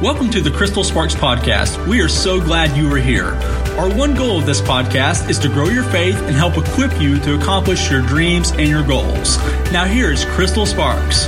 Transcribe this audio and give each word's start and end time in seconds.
Welcome 0.00 0.30
to 0.30 0.40
the 0.40 0.52
Crystal 0.52 0.84
Sparks 0.84 1.16
Podcast. 1.16 1.84
We 1.88 2.00
are 2.02 2.08
so 2.08 2.40
glad 2.40 2.76
you 2.76 2.88
are 2.94 2.98
here. 2.98 3.30
Our 3.76 3.92
one 3.92 4.14
goal 4.14 4.38
of 4.38 4.46
this 4.46 4.60
podcast 4.60 5.28
is 5.28 5.40
to 5.40 5.48
grow 5.48 5.70
your 5.70 5.82
faith 5.82 6.14
and 6.22 6.36
help 6.36 6.56
equip 6.56 7.00
you 7.00 7.18
to 7.18 7.34
accomplish 7.34 7.90
your 7.90 8.02
dreams 8.02 8.52
and 8.52 8.68
your 8.68 8.84
goals. 8.84 9.38
Now, 9.72 9.86
here's 9.86 10.24
Crystal 10.24 10.66
Sparks. 10.66 11.26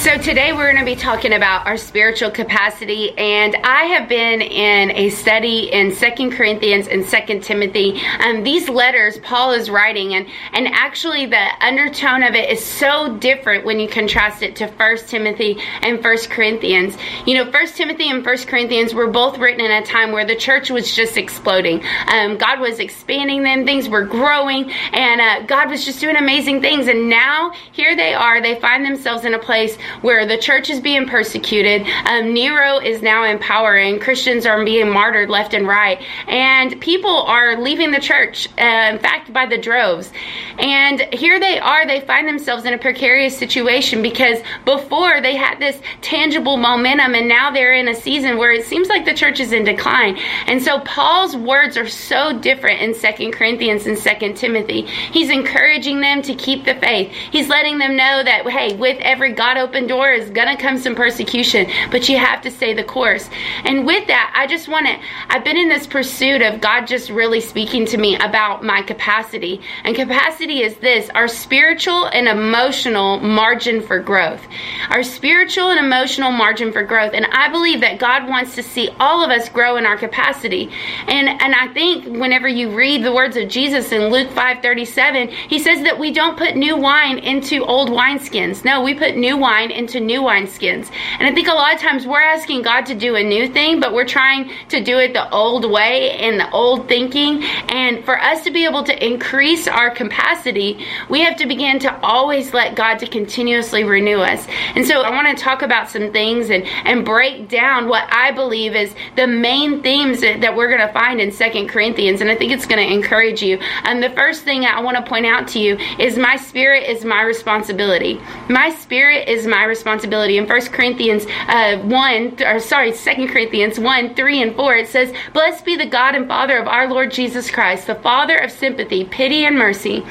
So, 0.00 0.16
today 0.16 0.54
we're 0.54 0.72
going 0.72 0.82
to 0.82 0.90
be 0.90 0.96
talking 0.96 1.34
about 1.34 1.66
our 1.66 1.76
spiritual 1.76 2.30
capacity. 2.30 3.10
And 3.18 3.54
I 3.56 3.84
have 3.84 4.08
been 4.08 4.40
in 4.40 4.92
a 4.92 5.10
study 5.10 5.70
in 5.70 5.92
Second 5.92 6.32
Corinthians 6.32 6.88
and 6.88 7.04
Second 7.04 7.42
Timothy. 7.44 8.00
Um, 8.20 8.42
these 8.42 8.70
letters 8.70 9.18
Paul 9.18 9.52
is 9.52 9.68
writing, 9.68 10.14
and, 10.14 10.26
and 10.54 10.68
actually 10.68 11.26
the 11.26 11.46
undertone 11.60 12.22
of 12.22 12.34
it 12.34 12.48
is 12.48 12.64
so 12.64 13.18
different 13.18 13.66
when 13.66 13.78
you 13.78 13.88
contrast 13.88 14.42
it 14.42 14.56
to 14.56 14.68
First 14.68 15.08
Timothy 15.08 15.58
and 15.82 16.00
First 16.00 16.30
Corinthians. 16.30 16.96
You 17.26 17.34
know, 17.34 17.52
First 17.52 17.76
Timothy 17.76 18.08
and 18.08 18.24
First 18.24 18.48
Corinthians 18.48 18.94
were 18.94 19.08
both 19.08 19.36
written 19.36 19.62
in 19.62 19.70
a 19.70 19.84
time 19.84 20.12
where 20.12 20.24
the 20.24 20.34
church 20.34 20.70
was 20.70 20.96
just 20.96 21.18
exploding. 21.18 21.84
Um, 22.06 22.38
God 22.38 22.58
was 22.58 22.78
expanding 22.78 23.42
them, 23.42 23.66
things 23.66 23.86
were 23.86 24.06
growing, 24.06 24.70
and 24.94 25.20
uh, 25.20 25.42
God 25.42 25.68
was 25.68 25.84
just 25.84 26.00
doing 26.00 26.16
amazing 26.16 26.62
things. 26.62 26.88
And 26.88 27.10
now, 27.10 27.52
here 27.72 27.94
they 27.94 28.14
are, 28.14 28.40
they 28.40 28.58
find 28.58 28.82
themselves 28.82 29.26
in 29.26 29.34
a 29.34 29.38
place 29.38 29.76
where 30.02 30.26
the 30.26 30.38
church 30.38 30.70
is 30.70 30.80
being 30.80 31.06
persecuted. 31.06 31.86
Um, 32.06 32.32
Nero 32.32 32.78
is 32.78 33.02
now 33.02 33.24
in 33.24 33.38
power, 33.38 33.76
and 33.76 34.00
Christians 34.00 34.46
are 34.46 34.64
being 34.64 34.90
martyred 34.90 35.30
left 35.30 35.54
and 35.54 35.66
right. 35.66 36.02
And 36.26 36.80
people 36.80 37.22
are 37.22 37.60
leaving 37.60 37.90
the 37.90 38.00
church, 38.00 38.48
uh, 38.58 38.90
in 38.92 38.98
fact, 38.98 39.32
by 39.32 39.46
the 39.46 39.58
droves. 39.58 40.12
And 40.58 41.00
here 41.12 41.40
they 41.40 41.58
are, 41.58 41.86
they 41.86 42.00
find 42.00 42.26
themselves 42.28 42.64
in 42.64 42.74
a 42.74 42.78
precarious 42.78 43.36
situation 43.36 44.02
because 44.02 44.40
before 44.64 45.20
they 45.20 45.36
had 45.36 45.58
this 45.58 45.80
tangible 46.02 46.56
momentum, 46.56 47.14
and 47.14 47.28
now 47.28 47.50
they're 47.50 47.72
in 47.72 47.88
a 47.88 47.94
season 47.94 48.38
where 48.38 48.52
it 48.52 48.64
seems 48.64 48.88
like 48.88 49.04
the 49.04 49.14
church 49.14 49.40
is 49.40 49.52
in 49.52 49.64
decline. 49.64 50.16
And 50.46 50.62
so 50.62 50.80
Paul's 50.80 51.36
words 51.36 51.76
are 51.76 51.88
so 51.88 52.38
different 52.38 52.80
in 52.80 52.94
Second 52.94 53.32
Corinthians 53.32 53.86
and 53.86 53.98
Second 53.98 54.36
Timothy. 54.36 54.82
He's 54.82 55.30
encouraging 55.30 56.00
them 56.00 56.22
to 56.22 56.34
keep 56.34 56.64
the 56.64 56.74
faith. 56.74 57.12
He's 57.30 57.48
letting 57.48 57.78
them 57.78 57.96
know 57.96 58.22
that, 58.22 58.48
hey, 58.48 58.74
with 58.76 58.98
every 59.00 59.32
God 59.32 59.56
open 59.56 59.79
open 59.80 59.88
door 59.88 60.10
is 60.10 60.28
gonna 60.30 60.56
come 60.56 60.76
some 60.76 60.94
persecution, 60.94 61.66
but 61.90 62.08
you 62.08 62.18
have 62.18 62.42
to 62.42 62.50
stay 62.50 62.74
the 62.74 62.84
course. 62.84 63.30
And 63.64 63.86
with 63.86 64.06
that, 64.08 64.32
I 64.36 64.46
just 64.46 64.68
want 64.68 64.86
to, 64.86 64.98
I've 65.28 65.44
been 65.44 65.56
in 65.56 65.68
this 65.68 65.86
pursuit 65.86 66.42
of 66.42 66.60
God 66.60 66.86
just 66.86 67.08
really 67.08 67.40
speaking 67.40 67.86
to 67.86 67.96
me 67.96 68.16
about 68.16 68.62
my 68.62 68.82
capacity. 68.82 69.60
And 69.84 69.96
capacity 69.96 70.62
is 70.62 70.76
this 70.76 71.08
our 71.10 71.28
spiritual 71.28 72.06
and 72.06 72.28
emotional 72.28 73.20
margin 73.20 73.80
for 73.80 73.98
growth. 73.98 74.42
Our 74.90 75.02
spiritual 75.02 75.70
and 75.70 75.78
emotional 75.78 76.30
margin 76.30 76.72
for 76.72 76.82
growth. 76.82 77.12
And 77.14 77.26
I 77.32 77.48
believe 77.50 77.80
that 77.80 77.98
God 77.98 78.28
wants 78.28 78.54
to 78.56 78.62
see 78.62 78.90
all 79.00 79.24
of 79.24 79.30
us 79.30 79.48
grow 79.48 79.76
in 79.76 79.86
our 79.86 79.96
capacity. 79.96 80.70
And 81.06 81.28
and 81.28 81.54
I 81.54 81.68
think 81.72 82.04
whenever 82.04 82.48
you 82.48 82.70
read 82.70 83.02
the 83.02 83.12
words 83.12 83.36
of 83.36 83.48
Jesus 83.48 83.92
in 83.92 84.10
Luke 84.10 84.28
5:37, 84.30 85.28
he 85.48 85.58
says 85.58 85.82
that 85.84 85.98
we 85.98 86.10
don't 86.10 86.36
put 86.36 86.54
new 86.54 86.76
wine 86.76 87.18
into 87.18 87.64
old 87.64 87.88
wineskins. 87.88 88.64
No, 88.64 88.82
we 88.82 88.94
put 88.94 89.16
new 89.16 89.36
wine 89.36 89.69
wine 89.70 89.78
into 89.78 90.00
new 90.00 90.22
wineskins. 90.22 90.90
And 91.18 91.28
I 91.28 91.34
think 91.34 91.48
a 91.48 91.52
lot 91.52 91.74
of 91.74 91.80
times 91.80 92.06
we're 92.06 92.20
asking 92.20 92.62
God 92.62 92.86
to 92.86 92.94
do 92.94 93.16
a 93.16 93.22
new 93.22 93.48
thing, 93.48 93.80
but 93.80 93.92
we're 93.92 94.06
trying 94.06 94.50
to 94.68 94.82
do 94.82 94.98
it 94.98 95.12
the 95.12 95.30
old 95.30 95.70
way 95.70 96.12
and 96.12 96.38
the 96.38 96.50
old 96.50 96.88
thinking. 96.88 97.42
And 97.68 98.04
for 98.04 98.18
us 98.18 98.42
to 98.44 98.50
be 98.50 98.64
able 98.64 98.84
to 98.84 99.06
increase 99.06 99.68
our 99.68 99.90
capacity, 99.90 100.86
we 101.08 101.20
have 101.20 101.36
to 101.36 101.46
begin 101.46 101.78
to 101.80 102.00
always 102.00 102.52
let 102.52 102.74
God 102.74 102.98
to 102.98 103.06
continuously 103.06 103.84
renew 103.84 104.18
us. 104.18 104.46
And 104.74 104.86
so 104.86 105.00
I 105.00 105.10
want 105.10 105.36
to 105.36 105.42
talk 105.42 105.62
about 105.62 105.90
some 105.90 106.12
things 106.12 106.50
and, 106.50 106.64
and 106.84 107.04
break 107.04 107.48
down 107.48 107.88
what 107.88 108.04
I 108.10 108.32
believe 108.32 108.74
is 108.74 108.94
the 109.16 109.26
main 109.26 109.82
themes 109.82 110.20
that, 110.20 110.40
that 110.40 110.56
we're 110.56 110.68
going 110.68 110.86
to 110.86 110.92
find 110.92 111.20
in 111.20 111.32
Second 111.32 111.68
Corinthians. 111.68 112.20
And 112.20 112.30
I 112.30 112.36
think 112.36 112.52
it's 112.52 112.66
going 112.66 112.84
to 112.86 112.94
encourage 112.94 113.42
you. 113.42 113.58
And 113.84 114.02
the 114.02 114.10
first 114.10 114.44
thing 114.44 114.64
I 114.64 114.80
want 114.80 114.96
to 114.96 115.02
point 115.02 115.26
out 115.26 115.48
to 115.48 115.58
you 115.58 115.76
is 115.98 116.16
my 116.16 116.36
spirit 116.36 116.84
is 116.84 117.04
my 117.04 117.22
responsibility. 117.22 118.20
My 118.48 118.70
spirit 118.70 119.28
is 119.28 119.46
my 119.46 119.59
responsibility. 119.64 120.38
In 120.38 120.46
1 120.46 120.60
Corinthians 120.66 121.26
uh, 121.48 121.78
1, 121.78 122.42
or 122.44 122.60
sorry, 122.60 122.92
2 122.92 123.28
Corinthians 123.28 123.78
1, 123.78 124.14
3, 124.14 124.42
and 124.42 124.56
4, 124.56 124.76
it 124.76 124.88
says, 124.88 125.14
Blessed 125.32 125.64
be 125.64 125.76
the 125.76 125.86
God 125.86 126.14
and 126.14 126.26
Father 126.28 126.58
of 126.58 126.68
our 126.68 126.88
Lord 126.88 127.10
Jesus 127.10 127.50
Christ, 127.50 127.86
the 127.86 127.94
Father 127.94 128.36
of 128.36 128.50
sympathy, 128.50 129.04
pity, 129.04 129.44
and 129.44 129.58
mercy 129.58 130.04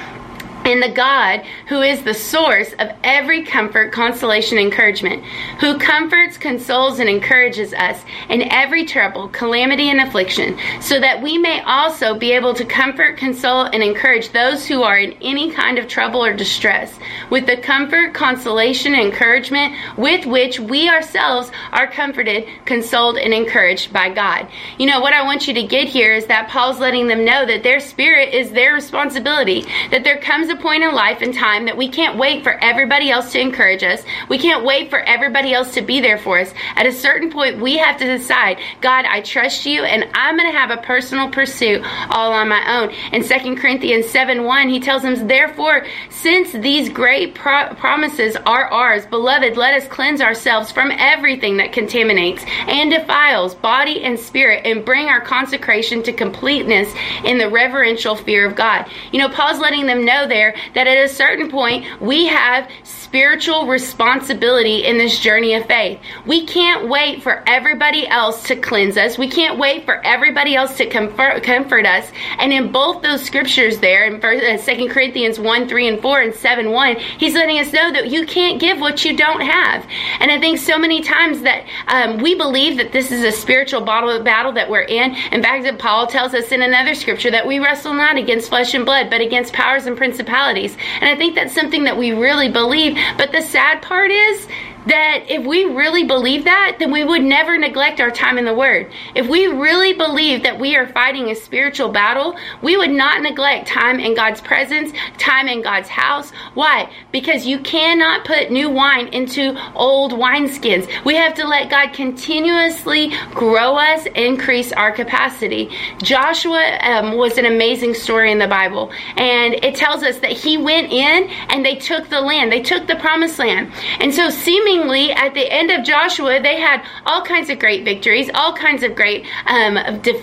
and 0.71 0.81
the 0.81 0.89
God 0.89 1.41
who 1.67 1.81
is 1.81 2.03
the 2.03 2.13
source 2.13 2.73
of 2.79 2.89
every 3.03 3.43
comfort, 3.43 3.91
consolation, 3.91 4.57
encouragement, 4.57 5.23
who 5.59 5.77
comforts, 5.77 6.37
consoles, 6.37 6.99
and 6.99 7.09
encourages 7.09 7.73
us 7.73 8.03
in 8.29 8.43
every 8.51 8.85
trouble, 8.85 9.29
calamity, 9.29 9.89
and 9.89 9.99
affliction, 10.01 10.57
so 10.81 10.99
that 10.99 11.21
we 11.21 11.37
may 11.37 11.61
also 11.61 12.17
be 12.17 12.31
able 12.31 12.53
to 12.53 12.65
comfort, 12.65 13.17
console, 13.17 13.63
and 13.65 13.83
encourage 13.83 14.31
those 14.31 14.65
who 14.65 14.83
are 14.83 14.97
in 14.97 15.13
any 15.21 15.51
kind 15.51 15.77
of 15.77 15.87
trouble 15.87 16.23
or 16.23 16.33
distress, 16.33 16.97
with 17.29 17.45
the 17.45 17.57
comfort, 17.57 18.13
consolation, 18.13 18.93
and 18.93 19.03
encouragement 19.03 19.75
with 19.97 20.25
which 20.25 20.59
we 20.59 20.89
ourselves 20.89 21.51
are 21.71 21.87
comforted, 21.87 22.47
consoled, 22.65 23.17
and 23.17 23.33
encouraged 23.33 23.91
by 23.91 24.09
God. 24.09 24.47
You 24.77 24.87
know, 24.87 25.01
what 25.01 25.13
I 25.13 25.23
want 25.23 25.47
you 25.47 25.53
to 25.53 25.63
get 25.63 25.87
here 25.87 26.13
is 26.13 26.25
that 26.27 26.49
Paul's 26.49 26.79
letting 26.79 27.07
them 27.07 27.25
know 27.25 27.45
that 27.45 27.63
their 27.63 27.79
spirit 27.79 28.33
is 28.33 28.51
their 28.51 28.73
responsibility, 28.73 29.65
that 29.91 30.03
there 30.03 30.19
comes 30.19 30.49
a 30.49 30.55
point 30.61 30.83
in 30.83 30.93
life 30.93 31.21
and 31.21 31.33
time 31.33 31.65
that 31.65 31.77
we 31.77 31.89
can't 31.89 32.17
wait 32.17 32.43
for 32.43 32.53
everybody 32.63 33.11
else 33.11 33.31
to 33.33 33.39
encourage 33.39 33.83
us. 33.83 34.03
We 34.29 34.37
can't 34.37 34.63
wait 34.63 34.89
for 34.89 34.99
everybody 34.99 35.53
else 35.53 35.73
to 35.73 35.81
be 35.81 35.99
there 35.99 36.17
for 36.17 36.39
us. 36.39 36.53
At 36.75 36.85
a 36.85 36.91
certain 36.91 37.31
point, 37.31 37.59
we 37.59 37.77
have 37.77 37.97
to 37.97 38.05
decide, 38.05 38.59
God, 38.81 39.05
I 39.05 39.21
trust 39.21 39.65
you, 39.65 39.83
and 39.83 40.05
I'm 40.13 40.37
going 40.37 40.51
to 40.51 40.57
have 40.57 40.71
a 40.71 40.81
personal 40.81 41.29
pursuit 41.29 41.81
all 42.09 42.33
on 42.33 42.49
my 42.49 42.79
own. 42.79 42.89
In 43.13 43.23
2 43.23 43.55
Corinthians 43.55 44.07
7 44.09 44.43
1, 44.43 44.69
he 44.69 44.79
tells 44.79 45.03
them, 45.03 45.27
Therefore, 45.27 45.85
since 46.09 46.51
these 46.51 46.89
great 46.89 47.35
pro- 47.35 47.73
promises 47.75 48.35
are 48.45 48.65
ours, 48.65 49.05
beloved, 49.05 49.57
let 49.57 49.73
us 49.73 49.87
cleanse 49.87 50.21
ourselves 50.21 50.71
from 50.71 50.91
everything 50.91 51.57
that 51.57 51.71
contaminates 51.71 52.43
and 52.67 52.91
defiles 52.91 53.55
body 53.55 54.03
and 54.03 54.19
spirit, 54.19 54.65
and 54.65 54.85
bring 54.85 55.07
our 55.07 55.21
consecration 55.21 56.03
to 56.03 56.13
completeness 56.13 56.93
in 57.23 57.37
the 57.37 57.49
reverential 57.49 58.15
fear 58.15 58.45
of 58.45 58.55
God. 58.55 58.89
You 59.11 59.19
know, 59.19 59.29
Paul's 59.29 59.59
letting 59.59 59.85
them 59.85 60.05
know 60.05 60.27
there 60.27 60.38
that 60.73 60.87
at 60.87 60.97
a 60.97 61.09
certain 61.09 61.49
point 61.49 61.85
we 62.01 62.25
have 62.25 62.69
spiritual 63.09 63.65
responsibility 63.65 64.85
in 64.85 64.99
this 64.99 65.19
journey 65.19 65.55
of 65.55 65.65
faith. 65.65 65.99
We 66.27 66.45
can't 66.45 66.87
wait 66.87 67.23
for 67.23 67.43
everybody 67.47 68.07
else 68.07 68.43
to 68.43 68.55
cleanse 68.55 68.97
us. 68.97 69.17
We 69.17 69.27
can't 69.27 69.57
wait 69.57 69.83
for 69.85 69.95
everybody 70.05 70.55
else 70.55 70.77
to 70.77 70.85
comfort, 70.85 71.41
comfort 71.41 71.87
us. 71.87 72.11
And 72.37 72.53
in 72.53 72.71
both 72.71 73.01
those 73.01 73.23
scriptures 73.23 73.79
there, 73.79 74.05
in 74.05 74.23
uh, 74.23 74.61
Second 74.61 74.89
Corinthians 74.89 75.39
1, 75.39 75.67
3, 75.67 75.87
and 75.87 75.99
4, 75.99 76.21
and 76.21 76.35
7, 76.35 76.69
1, 76.69 76.95
he's 77.17 77.33
letting 77.33 77.57
us 77.57 77.73
know 77.73 77.91
that 77.91 78.11
you 78.11 78.27
can't 78.27 78.61
give 78.61 78.79
what 78.79 79.03
you 79.03 79.17
don't 79.17 79.41
have. 79.41 79.87
And 80.19 80.29
I 80.29 80.39
think 80.39 80.59
so 80.59 80.77
many 80.77 81.01
times 81.01 81.41
that 81.41 81.65
um, 81.87 82.19
we 82.19 82.35
believe 82.35 82.77
that 82.77 82.91
this 82.91 83.11
is 83.11 83.23
a 83.23 83.31
spiritual 83.31 83.81
battle, 83.81 84.21
battle 84.21 84.51
that 84.51 84.69
we're 84.69 84.81
in. 84.81 85.15
In 85.31 85.41
fact, 85.41 85.63
that 85.63 85.79
Paul 85.79 86.05
tells 86.05 86.35
us 86.35 86.51
in 86.51 86.61
another 86.61 86.93
scripture 86.93 87.31
that 87.31 87.47
we 87.47 87.57
wrestle 87.57 87.95
not 87.95 88.17
against 88.17 88.49
flesh 88.49 88.75
and 88.75 88.85
blood, 88.85 89.09
but 89.09 89.19
against 89.19 89.51
powers 89.51 89.87
and 89.87 89.97
principalities. 89.97 90.77
And 91.01 91.09
I 91.09 91.15
think 91.15 91.33
that's 91.33 91.55
something 91.55 91.85
that 91.85 91.97
we 91.97 92.11
really 92.11 92.51
believe 92.51 92.98
but 93.17 93.31
the 93.31 93.41
sad 93.41 93.81
part 93.81 94.11
is 94.11 94.47
that 94.87 95.25
if 95.27 95.45
we 95.45 95.65
really 95.65 96.03
believe 96.03 96.45
that, 96.45 96.77
then 96.79 96.91
we 96.91 97.03
would 97.03 97.21
never 97.21 97.57
neglect 97.57 97.99
our 97.99 98.11
time 98.11 98.37
in 98.37 98.45
the 98.45 98.53
Word. 98.53 98.91
If 99.15 99.27
we 99.27 99.47
really 99.47 99.93
believe 99.93 100.43
that 100.43 100.59
we 100.59 100.75
are 100.75 100.87
fighting 100.87 101.29
a 101.29 101.35
spiritual 101.35 101.89
battle, 101.89 102.37
we 102.61 102.77
would 102.77 102.91
not 102.91 103.21
neglect 103.21 103.67
time 103.67 103.99
in 103.99 104.15
God's 104.15 104.41
presence, 104.41 104.91
time 105.17 105.47
in 105.47 105.61
God's 105.61 105.89
house. 105.89 106.31
Why? 106.53 106.91
Because 107.11 107.45
you 107.45 107.59
cannot 107.59 108.25
put 108.25 108.51
new 108.51 108.69
wine 108.69 109.07
into 109.07 109.57
old 109.75 110.13
wineskins. 110.13 110.87
We 111.03 111.15
have 111.15 111.33
to 111.35 111.45
let 111.45 111.69
God 111.69 111.93
continuously 111.93 113.11
grow 113.31 113.75
us, 113.75 114.05
increase 114.15 114.71
our 114.71 114.91
capacity. 114.91 115.69
Joshua 116.01 116.77
um, 116.81 117.17
was 117.17 117.37
an 117.37 117.45
amazing 117.45 117.93
story 117.93 118.31
in 118.31 118.39
the 118.39 118.47
Bible, 118.47 118.91
and 119.17 119.55
it 119.55 119.75
tells 119.75 120.03
us 120.03 120.19
that 120.19 120.31
he 120.31 120.57
went 120.57 120.91
in 120.91 121.29
and 121.49 121.65
they 121.65 121.75
took 121.75 122.09
the 122.09 122.21
land, 122.21 122.51
they 122.51 122.61
took 122.61 122.87
the 122.87 122.95
promised 122.95 123.39
land. 123.39 123.71
And 123.99 124.13
so, 124.13 124.29
seemingly 124.29 124.68
seemingly 124.69 125.11
at 125.11 125.33
the 125.33 125.51
end 125.51 125.71
of 125.71 125.83
Joshua, 125.83 126.39
they 126.41 126.59
had 126.59 126.85
all 127.05 127.23
kinds 127.23 127.49
of 127.49 127.57
great 127.57 127.83
victories, 127.83 128.29
all 128.35 128.53
kinds 128.53 128.83
of 128.83 128.95
great, 128.95 129.25
um, 129.47 129.75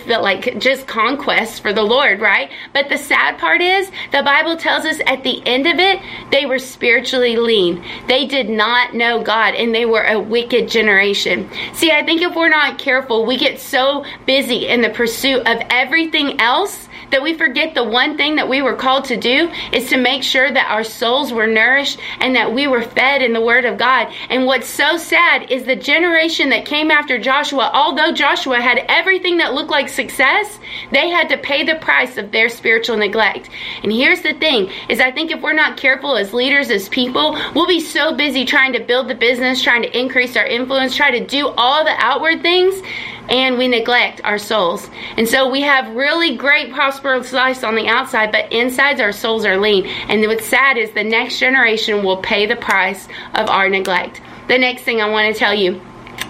like 0.07 0.57
just 0.59 0.87
conquests 0.87 1.59
for 1.59 1.73
the 1.73 1.83
Lord, 1.83 2.21
right? 2.21 2.49
But 2.73 2.87
the 2.89 2.97
sad 2.97 3.37
part 3.39 3.61
is, 3.61 3.91
the 4.11 4.23
Bible 4.23 4.55
tells 4.55 4.85
us 4.85 4.99
at 5.05 5.23
the 5.23 5.45
end 5.45 5.67
of 5.67 5.79
it, 5.79 6.01
they 6.31 6.45
were 6.45 6.59
spiritually 6.59 7.35
lean. 7.35 7.83
They 8.07 8.25
did 8.25 8.49
not 8.49 8.93
know 8.93 9.21
God 9.21 9.53
and 9.53 9.75
they 9.75 9.85
were 9.85 10.03
a 10.03 10.19
wicked 10.19 10.69
generation. 10.69 11.49
See, 11.73 11.91
I 11.91 12.05
think 12.05 12.21
if 12.21 12.35
we're 12.35 12.47
not 12.47 12.79
careful, 12.79 13.25
we 13.25 13.37
get 13.37 13.59
so 13.59 14.05
busy 14.25 14.67
in 14.67 14.81
the 14.81 14.89
pursuit 14.89 15.45
of 15.45 15.61
everything 15.69 16.39
else 16.39 16.86
that 17.11 17.21
we 17.21 17.33
forget 17.33 17.73
the 17.73 17.83
one 17.83 18.17
thing 18.17 18.35
that 18.35 18.49
we 18.49 18.61
were 18.61 18.75
called 18.75 19.05
to 19.05 19.17
do 19.17 19.49
is 19.71 19.89
to 19.89 19.97
make 19.97 20.23
sure 20.23 20.51
that 20.51 20.69
our 20.69 20.83
souls 20.83 21.31
were 21.31 21.47
nourished 21.47 21.99
and 22.19 22.35
that 22.35 22.53
we 22.53 22.67
were 22.67 22.81
fed 22.81 23.21
in 23.21 23.33
the 23.33 23.41
Word 23.41 23.65
of 23.65 23.77
God. 23.77 24.13
And 24.29 24.45
what's 24.45 24.67
so 24.67 24.97
sad 24.97 25.51
is 25.51 25.63
the 25.63 25.75
generation 25.75 26.49
that 26.49 26.65
came 26.65 26.91
after 26.91 27.17
Joshua, 27.17 27.71
although 27.73 28.11
Joshua 28.11 28.59
had 28.59 28.85
everything 28.89 29.37
that 29.37 29.53
looked 29.53 29.71
like 29.71 29.89
success, 29.89 30.59
they 30.91 31.09
had 31.09 31.29
to 31.29 31.37
pay 31.37 31.63
the 31.63 31.75
price 31.75 32.17
of 32.17 32.31
their 32.31 32.49
spiritual 32.49 32.97
neglect. 32.97 33.49
And 33.83 33.91
here's 33.91 34.21
the 34.21 34.33
thing 34.33 34.71
is 34.89 34.99
I 34.99 35.11
think 35.11 35.31
if 35.31 35.41
we're 35.41 35.53
not 35.53 35.77
careful 35.77 36.15
as 36.15 36.33
leaders, 36.33 36.69
as 36.69 36.89
people, 36.89 37.37
we'll 37.55 37.67
be 37.67 37.79
so 37.79 38.13
busy 38.13 38.45
trying 38.45 38.73
to 38.73 38.83
build 38.83 39.07
the 39.07 39.15
business, 39.15 39.61
trying 39.61 39.83
to 39.83 39.97
increase 39.97 40.35
our 40.35 40.45
influence, 40.45 40.95
try 40.95 41.11
to 41.11 41.25
do 41.25 41.47
all 41.47 41.83
the 41.83 41.95
outward 41.97 42.41
things 42.41 42.81
and 43.29 43.57
we 43.57 43.67
neglect 43.67 44.21
our 44.23 44.37
souls. 44.37 44.89
And 45.17 45.27
so 45.27 45.49
we 45.49 45.61
have 45.61 45.95
really 45.95 46.35
great 46.35 46.73
prosperous 46.73 47.33
lives 47.33 47.63
on 47.63 47.75
the 47.75 47.87
outside, 47.87 48.31
but 48.31 48.51
insides 48.51 49.01
our 49.01 49.11
souls 49.11 49.45
are 49.45 49.57
lean. 49.57 49.85
And 49.85 50.21
what's 50.27 50.45
sad 50.45 50.77
is 50.77 50.91
the 50.91 51.03
next 51.03 51.39
generation 51.39 52.03
will 52.03 52.17
pay 52.17 52.45
the 52.45 52.55
price 52.55 53.07
of 53.35 53.49
our 53.49 53.69
neglect. 53.69 54.21
The 54.47 54.57
next 54.57 54.83
thing 54.83 55.01
I 55.01 55.09
want 55.09 55.33
to 55.33 55.37
tell 55.37 55.53
you 55.53 55.81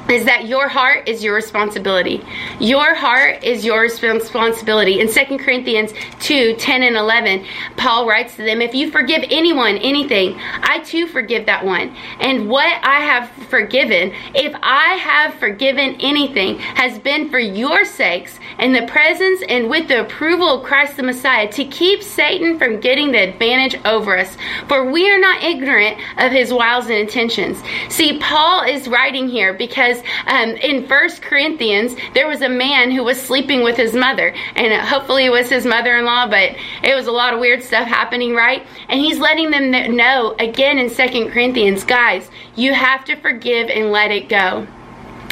is 0.10 0.26
that 0.26 0.48
your 0.48 0.68
heart 0.68 1.08
is 1.08 1.24
your 1.24 1.36
responsibility. 1.36 2.24
Your 2.60 2.96
heart 2.96 3.44
is 3.44 3.66
your 3.66 3.82
responsibility. 3.82 5.00
In 5.00 5.12
2 5.12 5.38
Corinthians 5.38 5.92
2 6.20 6.56
10 6.56 6.84
and 6.84 6.96
11, 6.96 7.46
Paul 7.76 8.08
writes 8.08 8.36
to 8.38 8.44
them, 8.44 8.62
If 8.62 8.74
you 8.74 8.92
forgive 8.92 9.24
anyone 9.30 9.78
anything, 9.78 10.38
I 10.40 10.80
too 10.80 11.08
forgive 11.08 11.46
that 11.48 11.66
one. 11.66 11.96
And 12.20 12.50
what 12.50 12.84
I 12.84 13.00
have 13.02 13.30
forgiven, 13.50 14.14
if 14.34 14.56
I 14.62 14.94
have 14.96 15.34
forgiven 15.36 15.98
anything, 16.00 16.60
has 16.60 17.00
been 17.00 17.30
for 17.30 17.40
your 17.40 17.86
sakes, 17.86 18.40
in 18.60 18.74
the 18.74 18.88
presence 18.88 19.44
and 19.50 19.70
with 19.70 19.88
the 19.88 20.02
approval 20.02 20.60
of 20.60 20.64
Christ 20.64 20.98
the 20.98 21.04
Messiah, 21.04 21.52
to 21.52 21.66
keep 21.66 22.02
Satan 22.02 22.58
from 22.58 22.80
getting 22.80 23.12
the 23.12 23.20
advantage 23.20 23.80
over 23.86 24.18
us. 24.18 24.36
For 24.68 24.90
we 24.90 25.10
are 25.10 25.20
not 25.20 25.44
ignorant 25.44 25.98
of 26.18 26.32
his 26.32 26.54
wiles 26.54 26.86
and 26.86 26.96
intentions. 26.96 27.62
See, 27.90 28.20
Paul 28.20 28.64
is 28.64 28.88
writing 28.88 29.28
here 29.28 29.54
because 29.54 29.97
um, 30.28 30.50
in 30.58 30.88
First 30.88 31.22
Corinthians 31.22 31.96
there 32.14 32.28
was 32.28 32.42
a 32.42 32.50
man 32.50 32.92
who 32.92 33.04
was 33.04 33.22
sleeping 33.22 33.64
with 33.64 33.78
his 33.78 33.94
mother, 33.94 34.34
and 34.56 34.74
hopefully 34.88 35.26
it 35.26 35.32
was 35.32 35.50
his 35.50 35.66
mother-in-law, 35.66 36.30
but 36.30 36.56
it 36.84 36.96
was 36.96 37.08
a 37.08 37.12
lot 37.12 37.34
of 37.34 37.40
weird 37.40 37.64
stuff 37.64 37.88
happening, 37.88 38.34
right? 38.36 38.66
And 38.90 39.00
he's 39.00 39.20
letting 39.20 39.52
them 39.52 39.96
know 39.96 40.36
again 40.40 40.78
in 40.78 40.90
Second 40.90 41.32
Corinthians, 41.32 41.84
guys, 41.84 42.30
you 42.56 42.74
have 42.74 43.06
to 43.06 43.16
forgive 43.16 43.70
and 43.70 43.92
let 43.92 44.12
it 44.12 44.30
go. 44.30 44.68